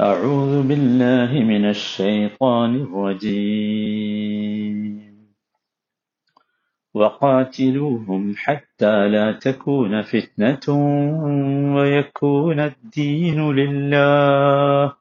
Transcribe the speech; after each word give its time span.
أعوذ 0.00 0.62
بالله 0.62 1.44
من 1.44 1.64
الشيطان 1.64 2.74
الرجيم 2.74 4.80
وقاتلوهم 6.94 8.34
حتى 8.36 9.08
لا 9.08 9.32
تكون 9.32 10.02
فتنة 10.02 10.66
ويكون 11.76 12.60
الدين 12.60 13.52
لله 13.52 14.92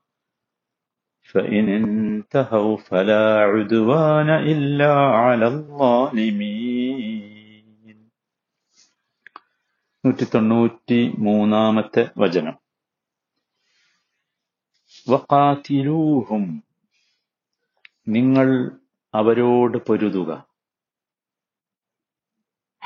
فإن 1.21 1.69
انتهوا 1.69 2.77
فلا 2.77 3.39
عدوان 3.39 4.29
إلا 4.29 4.93
على 4.93 5.47
الظالمين 5.47 7.39
നൂറ്റി 10.05 10.25
തൊണ്ണൂറ്റി 10.25 11.13
മൂന്നാമത്തെ 11.17 12.09
വചനം 12.17 12.62
വഖാതിലൂഹും. 15.08 16.64
നിങ്ങൾ 18.08 18.78
അവരോട് 19.14 19.78
പൊരുതുക. 19.78 20.46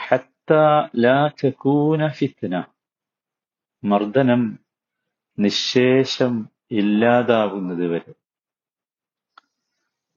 ഹത്ത 0.09 0.53
ലാ 0.97 1.29
തകൂന 1.29 2.09
ഫിത്ന. 2.09 2.65
മർദ്ദനം 3.85 4.59
നിശേഷം 5.39 6.49
ഇല്ലാതാവുന്നത് 6.71 7.87
വരെ 7.87 8.15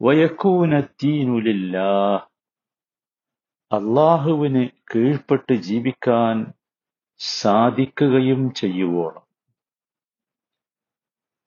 വയക്കൂന 0.02 0.80
ദീനുലില്ലാഹ് 0.80 2.30
അള്ളാഹുവിന് 3.72 4.70
കീഴ്പ്പെട്ട് 4.96 5.54
ജീവിക്കാൻ 5.54 6.54
സാധിക്കുകയും 7.18 8.54
ചെയ്യുവോളം. 8.54 9.31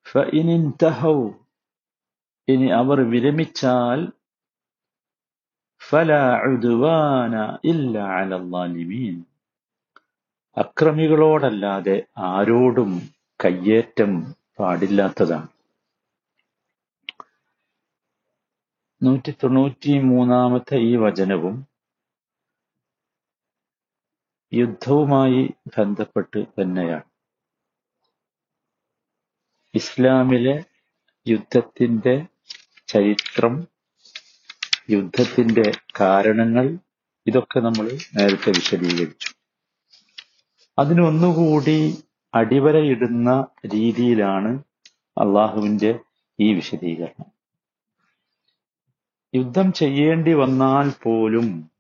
ഫഇനിൻതഹൗ 0.07 1.17
ഇനി 2.49 2.69
അവർ 2.71 2.99
വിരമിച്ചാൽ 3.11 4.01
ഫല 5.81 6.13
ഉദ്വാന 6.53 7.35
ഇല്ല 7.65 7.99
അലല്ലാലിമീൻ 8.19 9.17
അക്രമികളോടല്ലാതെ 10.57 11.97
ആരോടും 12.31 12.93
കയ്യേറ്റം 13.45 14.13
പാടില്ലാത്തതാണ്. 14.59 15.49
നൂറ്റി 19.03 19.33
തൊണ്ണൂറ്റി 19.43 19.99
മൂന്നാമത്തെ 20.03 20.77
ഈ 20.91 20.97
വചനവും 20.97 21.57
യുദ്ധവുമായി 24.53 25.43
ബന്ധപ്പെട്ട് 25.77 26.41
തന്നെയാണ്. 26.61 27.09
ഇസ്ലാമിലെ 29.75 30.65
യുദ്ധത്തിന്റെ 31.29 32.27
ചരിത്രം 32.89 33.67
യുദ്ധത്തിന്റെ 34.91 35.73
കാരണങ്ങൾ 36.01 36.79
ഇതൊക്കെ 37.27 37.61
നമ്മൾ 37.61 37.91
നേരത്തെ 38.17 38.51
വിശദീകരിച്ചു. 38.51 39.35
അതിനൊന്നുകൂടി 40.79 42.05
അടിവരയിടുന്ന 42.35 43.47
രീതിയിലാണ് 43.67 44.63
അള്ളാഹുവിന്റെ 45.19 45.99
ഈ 46.41 46.55
വിശദീകരണം. 46.55 47.31
യുദ്ധം 49.35 49.73
ചെയ്യേണ്ടി 49.73 50.33
വന്നാൽ 50.33 50.91
പോലും 51.03 51.71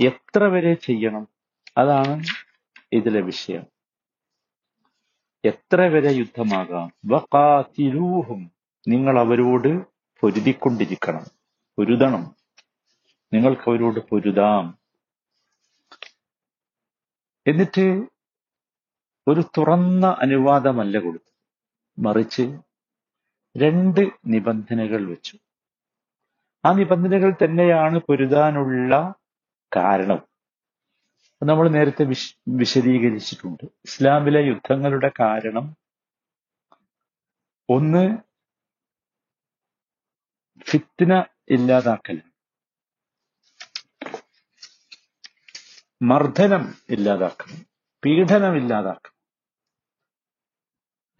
എത്ര 0.00 0.44
വരെ 0.44 0.74
ചെയ്യണം? 0.74 1.28
അതാണ് 1.78 2.24
ഇതിലെ 2.92 3.20
വിഷയം. 3.20 3.75
എത്ര 5.46 5.80
വരെ 5.80 6.12
യുദ്ധമാകാം? 6.12 6.92
വഖാതിലൂഹും 7.06 8.50
നിങ്ങൾ 8.88 9.18
അവരോട് 9.18 9.84
പൊരുതിക്കൊണ്ടിരിക്കണം. 10.20 11.24
പൊരുതണം. 11.76 12.36
നിങ്ങൾക്ക് 13.32 13.70
അവരോട് 13.70 14.00
പൊരുതാം. 14.00 14.78
എന്നിട്ട് 17.46 18.06
ഒരു 19.28 19.40
തുറന്ന 19.58 20.16
അനുവാദമല്ല 20.20 20.98
കൊടുത്തു. 20.98 21.32
മറിച്ച് 22.00 22.58
രണ്ട് 23.56 24.00
നിബന്ധനകൾ 24.26 25.06
വെച്ചു. 25.08 25.38
ആ 26.64 26.72
നിബന്ധനകൾ 26.72 27.34
തന്നെയാണ് 27.44 27.98
പൊരുതാനുള്ള 27.98 29.14
കാരണം. 29.76 30.35
നമ്മൾ 31.42 31.68
നേരത്തെ 31.68 32.04
വിശ 32.04 32.38
വിശദീകരിച്ചിട്ടുണ്ട്. 32.48 33.64
ഇസ്ലാമിലെ 33.64 34.40
യുദ്ധങ്ങളുടെ 34.40 35.12
കാരണം. 35.20 35.76
ഒന്ന് 37.70 38.18
ഫിത്ന 40.60 41.24
ഇല്ലാതാക്കൽ. 41.48 42.22
മർദ്ദനം 46.02 46.74
ഇല്ലാതാക്കണം. 46.90 47.66
പീഡനം 48.04 48.56
ഇല്ലാതാക്കണം. 48.56 49.16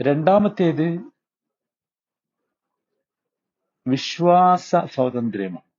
രണ്ടാമത്തേത് 0.03 1.13
വിശ്വാസ 3.89 4.77
സ്വാതന്ത്ര്യമാണ്. 4.85 5.71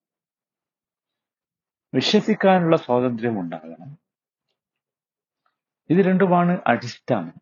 വിശ്വസിക്കാനുള്ള 1.96 2.78
സ്വാതന്ത്ര്യം 2.78 3.40
ഉണ്ടാകണം 3.40 4.07
ഇത് 5.90 5.98
രണ്ടുമാണ് 6.06 6.62
അടിസ്ഥാനം. 6.68 7.34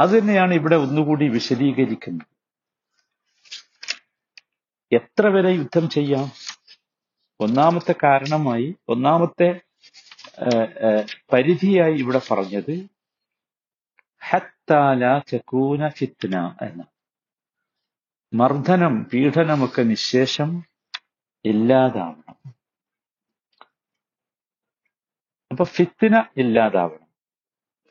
അത് 0.00 0.10
തന്നെയാണ് 0.10 0.54
ഇവിടെ 0.54 0.76
ഒന്നുകൂടി 0.76 1.28
വിശദീകരിക്കുന്നത്. 1.28 2.26
എത്ര 4.92 5.26
വരെ 5.26 5.50
യുദ്ധം 5.50 5.88
ചെയ്യാം? 5.88 6.32
ഒന്നാമത്തെ 7.40 7.94
കാരണമായി 8.02 8.76
ഒന്നാമത്തെ 8.88 9.60
പരിധിയായി 11.32 11.94
ഇവിടെ 11.94 12.20
പറഞ്ഞത് 12.30 12.74
ഹത്താല 14.30 15.18
ചക്കൂന 15.18 15.88
ഫിത്ന 15.88 16.56
എന്ന. 16.62 16.84
മർദ്ദനം 18.32 19.04
പീഡനമൊക്കെ 19.04 19.82
നിശേഷം 19.82 20.62
ഇല്ലാതാവണം. 21.44 22.54
അപ്പൊ 25.50 25.64
ഫിത്തിന 25.64 26.24
ഇല്ലാതാവണം. 26.36 27.07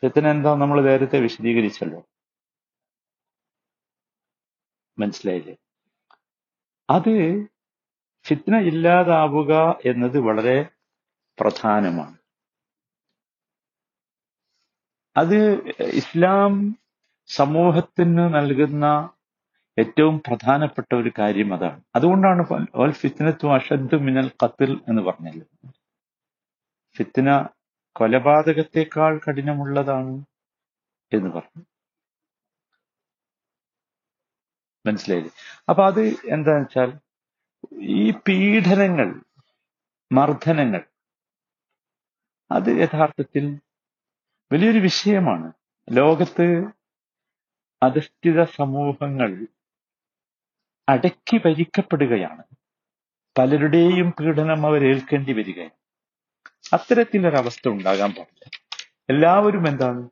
ഫിത്തിന 0.03 0.27
എന്താ 0.27 0.55
നമ്മൾ 0.55 0.81
നേരത്തെ 0.81 1.19
വിശദീകരിച്ചല്ലോ. 1.19 2.03
മനസ്സിലായില്ലേ? 4.99 5.55
അത് 6.89 7.45
ഫിത്ന 8.27 8.57
ഇല്ലാതാവുക 8.57 9.79
എന്നത് 9.85 10.19
വളരെ 10.19 10.63
പ്രധാനമാണ്. 11.39 12.17
അത് 15.17 15.37
ഇസ്ലാം 15.81 16.77
സമൂഹത്തിന് 17.27 18.17
നൽകുന്ന 18.17 19.09
ഏറ്റവും 19.79 20.19
പ്രധാനപ്പെട്ട 20.19 20.95
ഒരു 20.95 21.11
കാര്യം 21.19 21.53
അതാണ്. 21.53 21.83
അതുകൊണ്ടാണ് 21.95 22.67
ഓൽ 22.75 22.91
ഫിത്നത്തു 22.91 23.47
അഷദ്ദു 23.47 23.95
മിനൽ 23.95 24.31
ഖത്ൽ 24.43 24.71
എന്ന് 24.89 25.01
പറഞ്ഞത്. 25.01 25.71
ഫിത്ന 26.97 27.49
കൊലപാതകത്തെക്കാൾ 27.97 29.19
കഠിനമുള്ളതാണ് 29.19 30.25
എന്ന് 31.13 31.29
പറഞ്ഞു. 31.29 31.65
മനസ്സിലായില്ലേ? 34.85 35.31
അപ്പൊ 35.69 35.85
അത് 35.85 36.01
എന്താന്ന് 36.01 36.61
വെച്ചാൽ 36.61 36.99
ഈ 37.81 38.11
പീഡനങ്ങൾ 38.11 39.23
മർദ്ദനങ്ങൾ 40.11 40.85
അത് 42.51 42.69
യഥാർത്ഥത്തിൽ 42.69 43.59
വലിയൊരു 44.53 44.79
വിഷയമാണ്. 44.79 45.53
ലോകത്ത് 45.91 46.65
അധിഷ്ഠിത 47.83 48.43
സമൂഹങ്ങൾ 48.43 49.47
അടക്കി 50.89 51.37
ഭരിക്കപ്പെടുകയാണ്. 51.37 52.43
പലരുടെയും 53.37 54.09
പീഡനം 54.11 54.65
അവർ 54.65 54.87
ഏൽക്കേണ്ടി 54.87 55.33
വരികയാണ്. 55.33 55.86
അത്തരത്തിലൊരവസ്ഥ 56.73 57.67
ഉണ്ടാകാൻ 57.67 58.13
പാടില്ല. 58.13 58.49
എല്ലാവരും 59.09 59.67
എന്താണ്? 59.67 60.09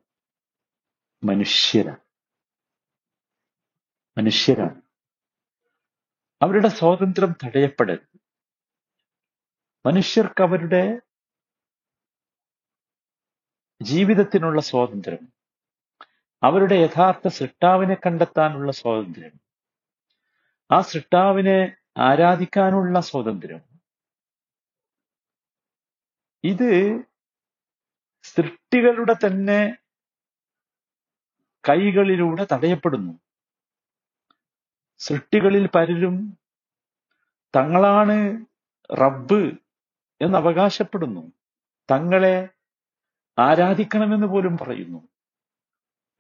മനുഷ്യരാണ്. 1.24 2.00
മനുഷ്യരാണ്. 4.18 4.82
അവരുടെ 6.42 6.68
സ്വാതന്ത്ര്യം 6.68 7.36
തടയപ്പെടരുത്. 7.46 8.20
മനുഷ്യർക്ക് 9.86 10.44
അവരുടെ 10.44 11.00
ജീവിതത്തിനുള്ള 13.82 14.62
സ്വാതന്ത്ര്യം 14.62 15.34
അവരുടെ 16.44 16.76
യഥാർത്ഥ 16.76 17.28
സൃഷ്ടാവിനെ 17.28 17.96
കണ്ടെത്താനുള്ള 17.96 18.72
സ്വാതന്ത്ര്യം 18.72 19.32
ആ 20.72 20.82
സൃഷ്ടാവിനെ 20.82 21.78
ആരാധിക്കാനുള്ള 21.98 23.00
സ്വാതന്ത്ര്യം 23.00 23.75
ഇത് 26.46 27.02
സൃഷ്ടികളുടെ 28.24 29.14
തന്നെ 29.14 29.78
കൈകളിലൂടെ 31.70 32.48
തടയപ്പെടുന്നു. 32.54 33.20
സൃഷ്ടികളിൽ 34.98 35.70
പലരും 35.76 36.38
തങ്ങളാണ് 37.56 38.46
റബ്ബ് 39.02 39.52
എന്ന് 40.22 40.38
അവകാശപ്പെടുന്നു. 40.38 41.32
തങ്ങളെ 41.92 42.50
ആരാധിക്കണമെന്ന് 43.40 44.28
പോലും 44.28 44.58
പറയുന്നു. 44.58 45.08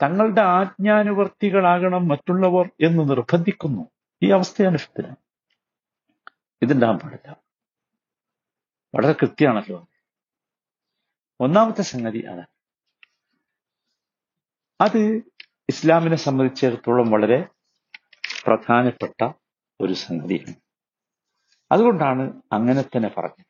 തങ്ങളുടെ 0.01 0.41
ആജ്ഞാനുവർത്തികളാകണം 0.41 2.07
മറ്റുള്ളവർ 2.07 2.69
എന്ന് 2.81 3.09
നിർബന്ധിക്കുന്നു. 3.09 3.89
ഈ 4.23 4.31
അവസ്ഥയാണ് 4.31 4.77
ഫിത്തിന 4.77 5.15
ഇതുണ്ടാകാൻ 6.61 6.97
പാടില്ല 6.97 7.37
വളരെ 8.95 9.11
കൃത്യമാണല്ലോ. 9.11 9.87
ഒന്നാമത്തെ 11.39 11.81
സംഗതി 11.81 12.17
അതാണ് 12.17 12.47
അത് 14.81 15.21
ഇസ്ലാമിനെ 15.69 16.15
സംബന്ധിച്ചിടത്തോളം 16.15 17.11
വളരെ 17.11 17.47
പ്രധാനപ്പെട്ട 18.45 19.33
ഒരു 19.81 19.93
സംഗതിയാണ്. 19.93 20.55
അതുകൊണ്ടാണ് 21.71 22.41
അങ്ങനെ 22.51 22.81
തന്നെ 22.81 23.09
പറഞ്ഞത്. 23.17 23.45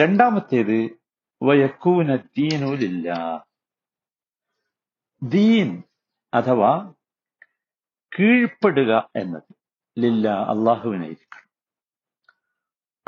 രണ്ടാമത്തേത് 0.00 0.98
വയക്കൂന 1.42 2.16
ദീനൂലില്ല 2.16 3.12
ദീൻ 5.22 5.82
അഥവാ 6.34 6.92
കീഴ്പ്പെടുക 8.18 9.10
എന്നത് 9.16 9.42
ലില്ല 9.98 10.28
അള്ളാഹുവിനായിരിക്കണം. 10.28 11.46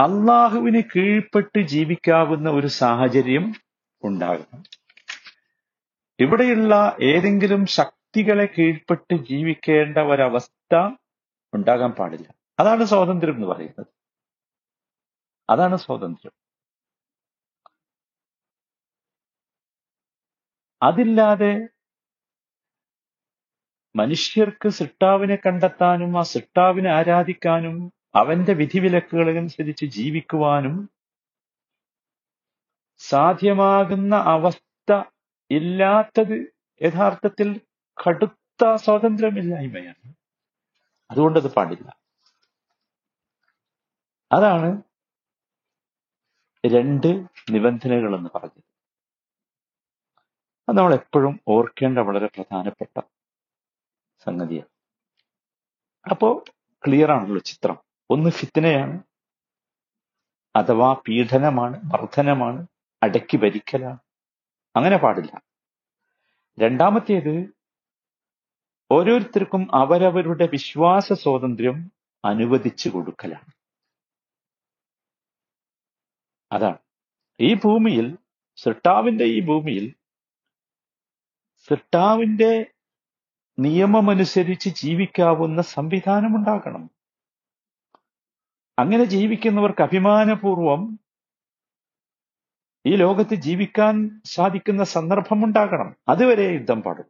അള്ളാഹുവിന് 0.00 0.82
കീഴ്പ്പെട്ട് 0.96 1.60
ജീവിക്കാവുന്ന 1.60 2.50
ഒരു 2.50 2.66
സാഹചര്യം 2.66 3.54
ഉണ്ടാകണം 4.04 4.62
ഇവിടെയുള്ള 6.20 6.96
ഏതെങ്കിലും 7.02 7.66
ശക്തികളെ 7.66 8.44
കീഴ്പ്പെട്ട് 8.44 9.14
ജീവിക്കേണ്ട 9.14 9.98
ഒരവസ്ഥ 9.98 10.96
ഉണ്ടാകാൻ 11.54 11.90
പാടില്ല. 11.90 12.34
അതാണ് 12.60 12.84
സ്വാതന്ത്ര്യം 12.84 13.34
എന്ന് 13.34 13.46
പറയുന്നത്. 13.46 13.86
അതാണ് 15.50 15.76
സ്വാതന്ത്ര്യം. 15.76 16.32
അതില്ലാതെ 20.82 21.68
മനുഷ്യർക്ക് 23.96 24.68
സിട്ടാവിനെ 24.68 25.36
കണ്ടെത്താനും 25.36 26.18
ആ 26.18 26.22
സിട്ടാവിനെ 26.22 26.90
ആരാധിക്കാനും 26.90 27.92
അവന്റെ 28.14 28.52
വിധിവിലക്കുകളനുസരിച്ച് 28.52 29.86
ജീവിക്കുവാനും 29.86 30.90
സാധ്യമാകുന്ന 32.98 34.14
അവസ്ഥ 34.14 35.02
ഇല്ലാത്തത് 35.50 36.54
യഥാർത്ഥത്തിൽ 36.82 37.60
കടുത്ത 38.08 38.74
സ്വാതന്ത്ര്യമില്ലായ്മയാണ്. 38.74 40.14
അതുകൊണ്ടത് 41.10 41.54
പാടില്ല. 41.54 42.00
അതാണ് 44.32 44.82
രണ്ട് 46.66 47.26
നിബന്ധനകൾ 47.50 48.16
എന്ന് 48.16 48.30
പറഞ്ഞത്. 48.34 48.62
അത് 50.68 50.78
നമ്മൾ 50.78 50.94
എപ്പോഴും 50.94 51.40
ഓർക്കേണ്ട 51.48 51.98
വളരെ 51.98 52.26
പ്രധാനപ്പെട്ട 52.26 53.00
സംഗതിയാണ്. 54.24 54.68
അപ്പോ 56.10 56.44
ക്ലിയർ 56.86 57.10
ആണല്ലോ 57.10 57.38
ചിത്രം. 57.38 57.78
ഒന്ന് 58.10 58.30
ഫിത്തനയാണ് 58.30 59.02
അഥവാ 60.56 60.92
പീഡനമാണ് 61.08 61.80
മർദ്ദനമാണ് 61.84 62.66
അടക്കി 63.02 63.36
ഭരിക്കലാണ് 63.36 64.00
അങ്ങനെ 64.76 64.96
പാടില്ല. 64.96 65.32
രണ്ടാമത്തേത് 66.58 67.34
ഓരോരുത്തർക്കും 68.90 69.62
അവരവരുടെ 69.74 70.46
വിശ്വാസ 70.46 71.12
സ്വാതന്ത്ര്യം 71.12 71.78
അനുവദിച്ചു 72.24 72.88
കൊടുക്കലാണ് 72.88 73.50
അതാണ്. 76.50 76.78
ഈ 77.40 77.54
ഭൂമിയിൽ 77.54 78.06
സൃഷ്ടാവിന്റെ 78.56 79.24
ഈ 79.24 79.40
ഭൂമിയിൽ 79.40 79.86
സൃഷ്ടാവിന്റെ 81.68 82.52
നിയമമനുസരിച്ച് 83.58 84.70
ജീവിക്കാവുന്ന 84.82 85.60
സംവിധാനം 85.62 86.36
ഉണ്ടാകണം 86.36 86.84
അങ്ങനെ 88.78 89.04
ജീവിക്കുന്നവർക്ക് 89.04 89.82
അഭിമാനപൂർവം 89.82 90.82
ഈ 92.88 92.96
ലോകത്ത് 92.96 93.34
ജീവിക്കാൻ 93.34 93.94
സാധിക്കുന്ന 94.24 94.84
സന്ദർഭം 94.84 95.44
ഉണ്ടാകണം 95.44 95.96
അതുവരെ 96.08 96.46
യുദ്ധം 96.52 96.82
പാടും. 96.82 97.08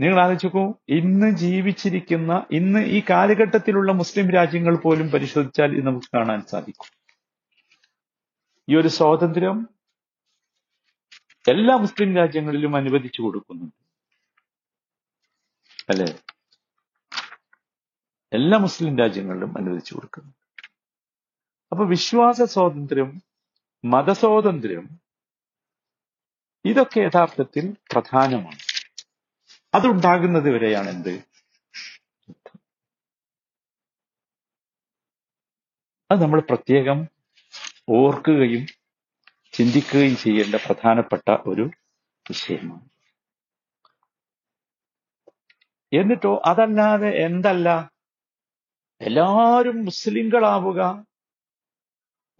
നിങ്ങൾ 0.00 0.20
ആലോചിക്കൂ 0.20 0.74
ഇന്ന് 0.88 1.36
ജീവിച്ചിരിക്കുന്ന 1.36 2.46
ഇന്ന് 2.50 2.80
ഈ 2.96 3.02
കാലഘട്ടത്തിലുള്ള 3.10 3.92
മുസ്ലിം 3.92 4.30
രാജ്യങ്ങൾ 4.30 4.76
പോലും 4.76 5.10
പരിശോധിച്ചാൽ 5.10 5.76
ഇത് 5.76 5.86
നമുക്ക് 5.86 6.16
കാണാൻ 6.16 6.42
സാധിക്കും. 6.42 6.90
ഈ 8.68 8.76
ഒരു 8.76 8.88
സ്വാതന്ത്ര്യം 8.88 9.68
എല്ലാ 11.50 11.76
മുസ്ലിം 11.76 12.16
രാജ്യങ്ങളിലും 12.16 12.76
അനുവദിച്ചു 12.76 13.22
കൊടുക്കുന്നുണ്ട്. 13.22 13.78
അല്ലെ? 15.90 16.08
എല്ലാ 18.32 18.58
മുസ്ലിം 18.58 18.98
രാജ്യങ്ങളിലും 18.98 19.58
അനുവദിച്ചു 19.58 19.94
കൊടുക്കുന്നു 19.94 20.32
അപ്പൊ 21.72 21.84
വിശ്വാസ 21.84 22.42
സ്വാതന്ത്ര്യം 22.42 23.31
മതസ്വാതന്ത്ര്യം 23.84 25.00
ഇതൊക്കെ 26.64 27.00
യഥാർത്ഥത്തിൽ 27.00 27.76
പ്രധാനമാണ്. 27.92 28.58
അതുണ്ടാകുന്നത് 29.74 30.50
വരെയാണ് 30.50 30.88
എന്ത്? 30.88 31.24
അത് 36.10 36.22
നമ്മൾ 36.22 36.40
പ്രത്യേകം 36.40 37.08
ഓർക്കുകയും 37.88 38.66
ചിന്തിക്കുകയും 39.52 40.16
ചെയ്യേണ്ട 40.16 40.54
പ്രധാനപ്പെട്ട 40.54 41.30
ഒരു 41.46 41.70
വിഷയമാണ്. 42.30 42.90
എന്നിട്ടോ 45.92 46.42
അതല്ലാതെ 46.44 47.08
എന്തല്ല? 47.08 47.90
എല്ലാവരും 49.00 49.84
മുസ്ലിങ്ങളാവുക 49.84 51.06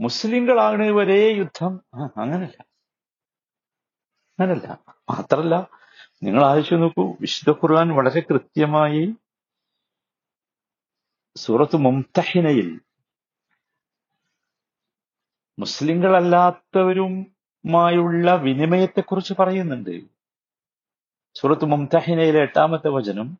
മുസ്ലിങ്ങളാണ് 0.04 0.86
വരെ 0.98 1.20
യുദ്ധം 1.40 1.72
അങ്ങനല്ല. 2.20 2.58
അങ്ങനല്ല. 4.32 4.66
മാത്രല്ല 5.10 5.54
നിങ്ങൾ 6.22 6.44
ആലോചിച്ച് 6.44 6.82
നോക്കൂ 6.82 7.16
വിശുദ്ധ 7.20 7.50
ഖുർആൻ 7.60 7.88
വളരെ 7.98 8.20
കൃത്യമായി 8.20 9.14
സൂറത്ത് 11.36 11.76
മുംതഹിനയിൽ 11.76 12.80
മുസ്ലിങ്ങളല്ലാത്തവരുമായുള്ള 15.58 18.28
വിനിമയത്തെക്കുറിച്ച് 18.46 19.34
പറയുന്നുണ്ട്. 19.38 20.00
സൂറത്ത് 21.38 21.64
മുംതഹിനയിലെ 21.64 22.42
എട്ടാമത്തെ 22.42 22.88
വചനം 22.88 23.38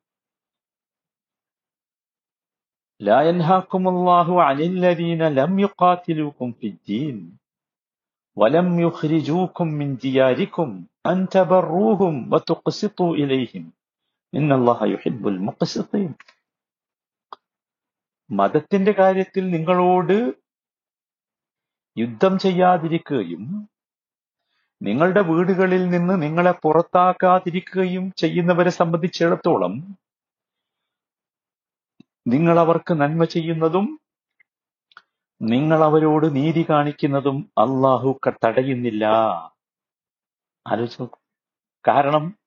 لا 3.02 3.20
ينهاكم 3.22 3.88
الله 3.88 4.44
عن 4.44 4.60
الذين 4.62 5.22
لم 5.30 5.60
يقاتلوكم 5.60 6.48
في 6.52 6.68
الدين 6.68 7.18
ولم 8.38 8.80
يخرجوكم 8.80 9.68
من 9.70 9.90
دياركم 9.98 10.70
أن 11.06 11.18
تبروهم 11.30 12.34
وتقسطوا 12.34 13.12
إليهم 13.16 13.64
إن 14.34 14.50
الله 14.52 14.80
يحب 14.88 15.24
المقسطين 15.28 16.12
മതത്തിന്റെ 18.30 18.92
കാര്യത്തിൽ 18.92 19.44
നിങ്ങളോട് 19.50 20.18
യുദ്ധം 21.98 22.34
ചെയ്യാതിരിക്കുകയും 22.38 23.44
നിങ്ങളുടെ 24.82 25.22
വീടുകളിൽ 25.22 25.84
നിന്ന് 25.90 26.16
നിങ്ങളെ 26.22 26.54
പുറത്താക്കാതിരിക്കുകയും 26.64 28.06
ചെയ്യുന്നവരെ 28.22 28.72
സംബന്ധിച്ചിടത്തോളം 28.80 29.74
നിങ്ങൾ 32.27 32.59
അവർക്ക് 32.59 32.95
നന്മ 32.95 33.25
ചെയ്യുന്നതും 33.25 34.01
നിങ്ങൾ 35.43 35.85
അവരോട് 35.85 36.37
നീതി 36.37 36.67
കാണിക്കുന്നതും 36.71 37.51
അള്ളാഹു 37.59 38.21
തടയുന്നില്ല. 38.45 39.05
ആലോചിച്ച് 40.67 41.03
കാരണം 41.89 42.39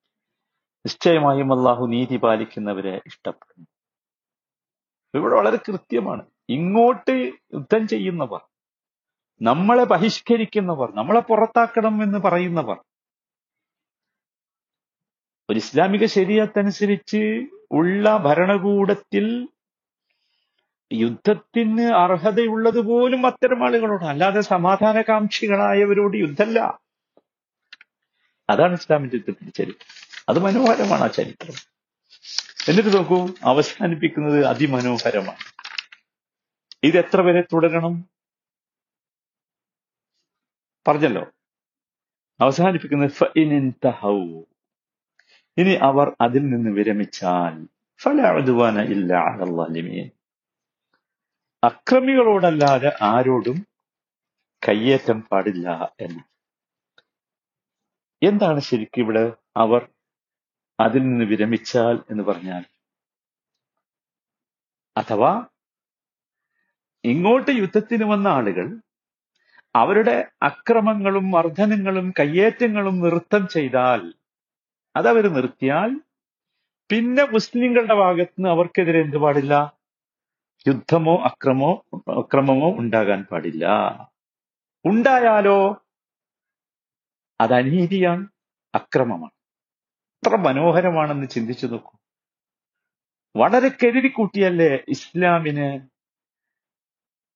നിശ്ചയമായും 0.85 1.59
അള്ളാഹു 1.59 1.85
നീതി 1.85 2.17
പാലിക്കുന്നവരെ 2.17 3.01
ഇഷ്ടപ്പെടുന്നു. 3.05 3.67
ഇവിടെ 5.15 5.35
വളരെ 5.35 5.57
കൃത്യമാണ്. 5.57 6.25
ഇങ്ങോട്ട് 6.49 7.11
യുദ്ധം 7.53 7.87
ചെയ്യുന്നവർ 7.87 8.41
നമ്മളെ 9.41 9.83
ബഹിഷ്കരിക്കുന്നവർ 9.83 10.95
നമ്മളെ 10.95 11.19
പുറത്താക്കണം 11.19 12.03
എന്ന് 12.03 12.19
പറയുന്നവർ 12.19 12.77
ഒരു 15.49 15.57
ഇസ്ലാമിക 15.57 16.05
ശരീരത്തനുസരിച്ച് 16.05 17.45
ഉള്ള 17.71 18.17
ഭരണകൂടത്തിൽ 18.17 19.54
യുദ്ധത്തിന് 20.95 21.81
അർഹതയുള്ളത് 21.81 22.79
പോലും 22.81 23.25
അത്തരം 23.25 23.63
ആളുകളോട് 23.63 24.05
അല്ലാതെ 24.05 24.41
സമാധാനകാംക്ഷികളായവരോട് 24.41 26.17
യുദ്ധമല്ല. 26.17 26.79
അതാണ് 28.49 28.73
ഇസ്ലാമിന്റെ 28.73 29.15
യുദ്ധത്തിന്റെ 29.15 29.51
ചരിത്രം. 29.51 30.23
അത് 30.29 30.39
മനോഹരമാണ് 30.39 31.03
ആ 31.03 31.07
ചരിത്രം. 31.07 31.53
എന്നിട്ട് 32.69 32.97
നോക്കൂ 32.97 33.27
അവസാനിപ്പിക്കുന്നത് 33.43 34.45
അതിമനോഹരമാണ്. 34.45 35.37
ഇത് 36.83 36.97
എത്ര 36.97 37.21
വരെ 37.21 37.41
തുടരണം? 37.41 38.05
പറഞ്ഞല്ലോ. 40.87 41.25
അവസാനിപ്പിക്കുന്നത്. 42.41 43.11
ഇനി 45.57 45.73
അവർ 45.73 46.15
അതിൽ 46.21 46.39
നിന്ന് 46.39 46.69
വിരമിച്ചാൽ 46.69 47.67
ഫലാ 48.01 48.31
ഇല്ല 48.31 48.81
ഇല്ലാ 48.81 49.19
അലൽ 49.19 49.55
ളാലിമീൻ. 49.55 50.09
അക്രമികളോടല്ലാതെ 51.67 52.89
ആരോടും 53.13 53.57
കയ്യേറ്റം 54.61 55.19
പാടില്ല 55.29 55.67
എന്ന്. 56.05 56.21
എന്താണ് 58.21 58.59
ശരിക്കും 58.59 59.01
ഇവിടെ 59.03 59.23
അവർ 59.63 59.81
അതിൽ 60.79 61.01
നിന്ന് 61.09 61.25
വിരമിച്ചാൽ 61.25 61.95
എന്ന് 62.11 62.23
പറഞ്ഞാൽ? 62.23 62.63
അഥവാ 64.95 65.31
ഇങ്ങോട്ട് 67.03 67.51
യുദ്ധത്തിന് 67.61 68.05
വന്ന 68.11 68.27
ആളുകൾ 68.37 68.67
അവരുടെ 69.75 70.15
അക്രമങ്ങളും 70.49 71.25
മർദ്ദനങ്ങളും 71.31 72.07
കയ്യേറ്റങ്ങളും 72.19 72.95
നൃത്തം 73.05 73.43
ചെയ്താൽ 73.47 74.01
അതവർ 74.95 75.25
നിർത്തിയാൽ 75.37 75.91
പിന്നെ 76.89 77.23
മുസ്ലിങ്ങളുടെ 77.33 77.95
ഭാഗത്ത് 78.03 78.35
നിന്ന് 78.37 78.49
അവർക്കെതിരെ 78.49 78.99
എന്ത് 79.05 79.17
പാടില്ല? 79.23 79.53
യുദ്ധമോ 80.67 81.15
അക്രമോ 81.17 81.85
അക്രമമോ 81.93 82.69
ഉണ്ടാകാൻ 82.77 83.23
പാടില്ല. 83.31 83.65
ഉണ്ടായാലോ 84.85 85.85
അത് 87.41 87.53
അനീതിയാണ് 87.53 88.27
അക്രമമാണ്. 88.75 89.31
എത്ര 90.23 90.35
മനോഹരമാണെന്ന് 90.35 91.27
ചിന്തിച്ചു 91.27 91.67
നോക്കൂ. 91.67 91.97
വളരെ 93.35 93.69
കരുതിക്കൂട്ടിയല്ലേ 93.69 94.83
ഇസ്ലാമിന്? 94.89 95.87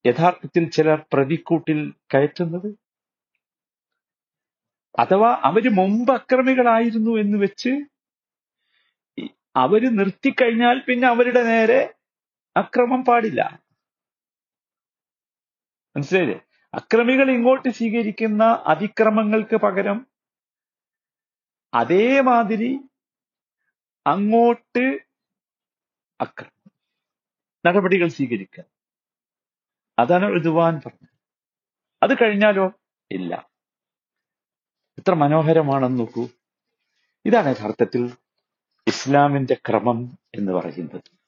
യഥാർത്ഥത്തിൽ 0.05 0.69
ചിലർ 0.69 1.05
പ്രതിക്കൂട്ടിൽ 1.13 1.93
കയറ്റുന്നത്? 2.13 2.69
അഥവാ 4.99 5.41
അവർ 5.43 5.69
മുമ്പ് 5.73 6.11
അക്രമികളായിരുന്നു 6.11 7.11
എന്ന് 7.19 7.37
വെച്ച് 7.37 7.69
അവർ 9.55 9.81
നിർത്തിക്കഴിഞ്ഞാൽ 9.95 10.79
പിന്നെ 10.87 11.07
അവരുടെ 11.07 11.43
നേരെ 11.43 11.98
അക്രമം 12.57 13.05
പാടില്ല. 13.05 13.63
മനസ്സിലായില്ലേ? 15.95 16.39
അക്രമികൾ 16.73 17.31
ഇങ്ങോട്ട് 17.31 17.69
സ്വീകരിക്കുന്ന 17.69 18.43
അതിക്രമങ്ങൾക്ക് 18.43 19.55
പകരം 19.55 20.07
അതേമാതിരി 21.73 22.79
അങ്ങോട്ട് 24.07 24.99
അക്രമം 26.21 26.71
നടപടികൾ 27.65 28.07
സ്വീകരിക്കുക. 28.07 28.63
അതാണ് 29.99 30.25
എഴുതുവാൻ 30.25 30.81
പറഞ്ഞത്. 30.85 31.09
അത് 32.03 32.23
കഴിഞ്ഞാലോ? 32.23 32.71
ഇല്ല. 33.11 33.49
എത്ര 34.97 35.13
മനോഹരമാണെന്ന് 35.13 35.99
നോക്കൂ. 35.99 36.27
ഇതാണ് 37.25 37.49
യഥാർത്ഥത്തിൽ 37.49 38.11
ഇസ്ലാമിന്റെ 38.87 39.53
ക്രമം 39.53 40.17
എന്ന് 40.35 40.51
പറയുന്നത്. 40.51 41.18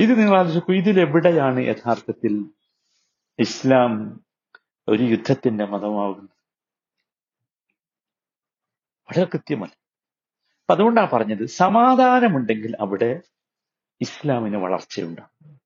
ഇത് 0.00 0.20
നിങ്ങൾ 0.20 0.38
ആലോചിക്കൂ 0.38 0.72
ഇതിലെവിടെയാണ് 0.74 1.60
യഥാർത്ഥത്തിൽ 1.60 2.44
ഇസ്ലാം 3.38 4.20
ഒരു 4.88 5.02
യുദ്ധത്തിന്റെ 5.02 5.64
മതമാകുന്നത് 5.64 6.34
വളരെ 9.08 9.24
കൃത്യമല്ല. 9.24 9.72
അപ്പൊ 10.60 10.74
അതുകൊണ്ടാണ് 10.74 11.10
പറഞ്ഞത് 11.10 11.46
സമാധാനമുണ്ടെങ്കിൽ 11.46 12.76
അവിടെ 12.80 13.20
ഇസ്ലാമിന് 14.00 14.56
വളർച്ചയുണ്ടാകും. 14.56 15.60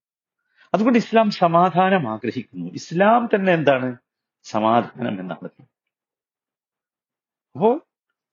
അതുകൊണ്ട് 0.74 0.98
ഇസ്ലാം 0.98 1.30
സമാധാനം 1.30 2.08
ആഗ്രഹിക്കുന്നു. 2.08 2.70
ഇസ്ലാം 2.70 3.28
തന്നെ 3.34 3.54
എന്താണ്? 3.54 3.96
സമാധാനം 4.42 5.20
എന്നാണ്. 5.20 5.48
അപ്പോ 7.56 7.87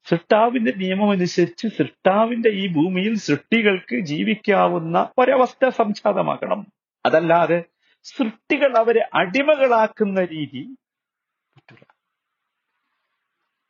സൃഷ്ടാവിന്റെ 0.10 0.72
നിയമം 0.72 1.12
അനുസരിച്ച് 1.12 1.68
സൃഷ്ടാവിന്റെ 1.68 2.50
ഈ 2.50 2.68
ഭൂമിയിൽ 2.68 3.18
സൃഷ്ടികൾക്ക് 3.18 4.00
ജീവിക്കാവുന്ന 4.00 5.10
ഒരവസ്ഥ 5.18 5.70
സംജാതമാക്കണം 5.70 6.68
അതല്ലാതെ 7.06 7.64
സൃഷ്ടികൾ 8.04 8.78
അവരെ 8.78 9.10
അടിമകളാക്കുന്ന 9.14 10.26
രീതി. 10.26 10.78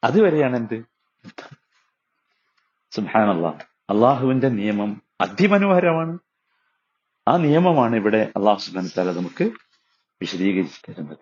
അതുവരെയാണ് 0.04 0.56
എന്ത്? 0.56 0.86
സുഹാനല്ലാ 2.92 3.50
അള്ളാഹുവിന്റെ 3.90 4.50
നിയമം 4.50 5.02
അതിമനോഹരമാണ്. 5.22 6.20
ആ 7.28 7.38
നിയമമാണ് 7.38 7.96
ഇവിടെ 7.96 8.32
അള്ളാഹു 8.38 8.60
സുബാൻ 8.60 9.16
നമുക്ക് 9.16 9.52
വിശദീകരിച്ചു 10.22 10.92
തരുന്നത്. 10.92 11.18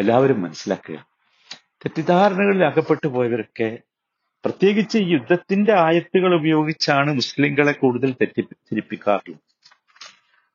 എല്ലാവരും 0.00 0.42
മനസ്സിലാക്കുക. 0.42 1.06
തെറ്റിദ്ധാരണകളിൽ 1.54 2.64
അകപ്പെട്ടു 2.64 3.06
പോയവരൊക്കെ 3.06 3.78
പ്രത്യേകിച്ച് 4.46 4.98
യുദ്ധത്തിന്റെ 5.02 5.72
ആയത്തുകൾ 5.72 6.34
ഉപയോഗിച്ചാണ് 6.34 7.14
മുസ്ലിങ്ങളെ 7.14 7.72
കൂടുതൽ 7.72 8.12
തെറ്റിദ്ധരിപ്പിക്കാറുള്ളത്. 8.12 9.40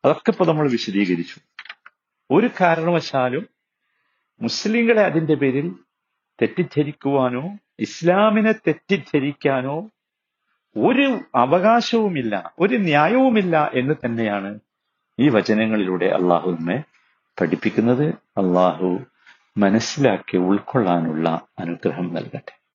അതൊക്കെ 0.05 0.31
ഇപ്പൊ 0.31 0.45
നമ്മൾ 0.45 0.69
വിശദീകരിച്ചു. 0.69 1.35
ഒരു 2.31 2.49
കാരണവശാലും 2.61 3.49
മുസ്ലിങ്ങളെ 4.41 5.01
അതിന്റെ 5.01 5.33
പേരിൽ 5.33 5.75
തെറ്റിദ്ധരിക്കുവാനോ 6.41 7.57
ഇസ്ലാമിനെ 7.79 8.51
തെറ്റിദ്ധരിക്കാനോ 8.51 9.89
ഒരു 10.77 11.19
അവകാശവുമില്ല 11.35 12.53
ഒരു 12.59 12.75
ന്യായവുമില്ല 12.77 13.71
എന്ന് 13.73 13.95
തന്നെയാണ് 14.05 14.59
ഈ 15.19 15.29
വചനങ്ങളിലൂടെ 15.29 16.05
അള്ളാഹു 16.05 16.51
നമ്മെ 16.51 16.83
പഠിപ്പിക്കുന്നത്. 17.41 18.07
അള്ളാഹു 18.13 18.99
മനസ്സിലാക്കി 19.57 20.37
ഉൾക്കൊള്ളാനുള്ള 20.37 21.41
അനുഗ്രഹം 21.59 22.13
നൽകട്ടെ. 22.13 22.60